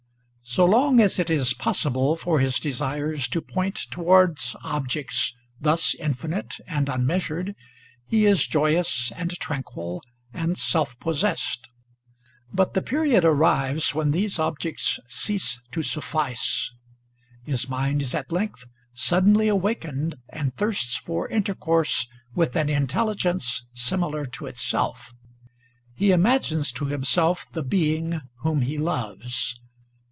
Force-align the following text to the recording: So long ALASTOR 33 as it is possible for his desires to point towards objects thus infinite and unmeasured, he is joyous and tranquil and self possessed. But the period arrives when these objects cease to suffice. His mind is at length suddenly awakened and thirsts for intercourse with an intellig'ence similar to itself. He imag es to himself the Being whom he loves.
So 0.43 0.65
long 0.65 0.99
ALASTOR 0.99 0.99
33 1.05 1.05
as 1.05 1.19
it 1.19 1.29
is 1.49 1.53
possible 1.53 2.15
for 2.17 2.41
his 2.41 2.59
desires 2.59 3.29
to 3.29 3.39
point 3.41 3.87
towards 3.89 4.53
objects 4.61 5.33
thus 5.61 5.95
infinite 5.95 6.57
and 6.67 6.89
unmeasured, 6.89 7.55
he 8.05 8.25
is 8.25 8.45
joyous 8.45 9.13
and 9.15 9.29
tranquil 9.39 10.03
and 10.33 10.57
self 10.57 10.99
possessed. 10.99 11.69
But 12.51 12.73
the 12.73 12.81
period 12.81 13.23
arrives 13.23 13.95
when 13.95 14.11
these 14.11 14.39
objects 14.39 14.99
cease 15.07 15.61
to 15.71 15.81
suffice. 15.81 16.73
His 17.45 17.69
mind 17.69 18.01
is 18.01 18.13
at 18.13 18.33
length 18.33 18.65
suddenly 18.93 19.47
awakened 19.47 20.15
and 20.27 20.53
thirsts 20.57 20.97
for 20.97 21.29
intercourse 21.29 22.07
with 22.35 22.57
an 22.57 22.67
intellig'ence 22.67 23.61
similar 23.73 24.25
to 24.25 24.47
itself. 24.47 25.13
He 25.95 26.09
imag 26.09 26.51
es 26.51 26.73
to 26.73 26.87
himself 26.87 27.49
the 27.53 27.63
Being 27.63 28.19
whom 28.41 28.63
he 28.63 28.77
loves. 28.77 29.57